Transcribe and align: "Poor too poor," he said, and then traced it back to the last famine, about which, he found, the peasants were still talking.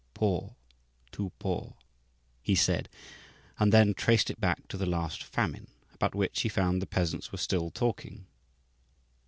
"Poor 0.15 0.55
too 1.11 1.31
poor," 1.37 1.75
he 2.41 2.55
said, 2.55 2.89
and 3.59 3.71
then 3.71 3.93
traced 3.93 4.31
it 4.31 4.41
back 4.41 4.67
to 4.67 4.75
the 4.75 4.87
last 4.87 5.21
famine, 5.21 5.67
about 5.93 6.15
which, 6.15 6.41
he 6.41 6.49
found, 6.49 6.81
the 6.81 6.87
peasants 6.87 7.31
were 7.31 7.37
still 7.37 7.69
talking. 7.69 8.25